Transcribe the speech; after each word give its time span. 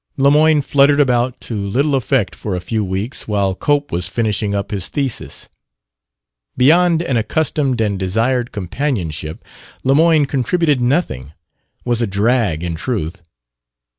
Lemoyne 0.17 0.63
fluttered 0.63 0.99
about 0.99 1.39
to 1.41 1.53
little 1.55 1.93
effect 1.93 2.33
for 2.33 2.55
a 2.55 2.59
few 2.59 2.83
weeks, 2.83 3.27
while 3.27 3.53
Cope 3.53 3.91
was 3.91 4.07
finishing 4.09 4.55
up 4.55 4.71
his 4.71 4.87
thesis. 4.87 5.47
Beyond 6.57 7.03
an 7.03 7.17
accustomed 7.17 7.79
and 7.81 7.99
desired 7.99 8.51
companionship, 8.51 9.45
Lemoyne 9.83 10.25
contributed 10.25 10.81
nothing 10.81 11.33
was 11.85 12.01
a 12.01 12.07
drag, 12.07 12.63
in 12.63 12.73
truth. 12.73 13.21